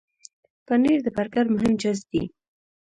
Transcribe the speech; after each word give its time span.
پنېر 0.65 0.99
د 1.03 1.07
برګر 1.15 1.45
مهم 1.55 1.73
جز 1.81 1.99
دی. 2.11 2.23